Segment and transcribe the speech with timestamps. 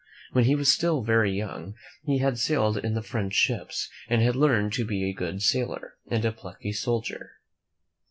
[0.31, 4.35] When he was still very young, he had sailed in the French ships and had
[4.35, 7.33] learned to be' a good sailor and a plucky soldier.